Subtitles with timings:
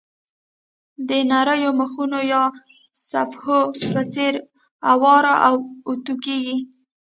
[1.07, 2.43] د نریو مخونو یا
[3.11, 3.59] صفحو
[3.91, 4.33] په څېر
[4.91, 5.53] اوار او
[5.87, 6.57] اوتو کېږي.